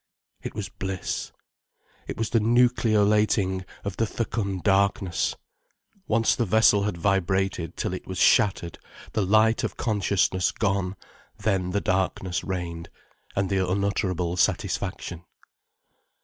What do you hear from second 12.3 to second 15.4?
reigned, and the unutterable satisfaction.